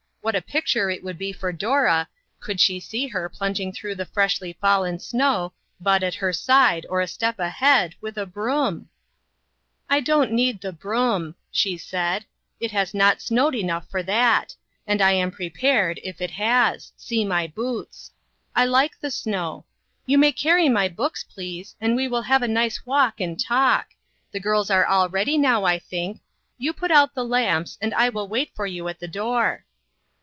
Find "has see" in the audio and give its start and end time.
16.29-17.25